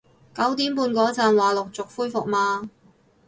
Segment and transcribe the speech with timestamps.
[0.33, 2.67] 九點半嗰陣話陸續恢復嘛